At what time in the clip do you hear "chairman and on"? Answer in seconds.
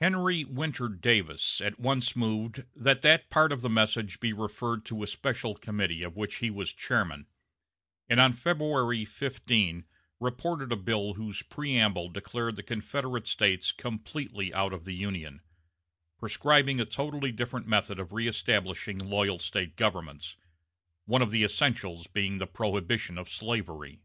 6.72-8.32